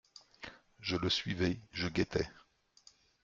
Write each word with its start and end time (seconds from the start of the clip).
Je 0.79 0.97
le 0.97 1.11
suivais, 1.11 1.59
je 1.73 1.87
guettais. 1.87 2.27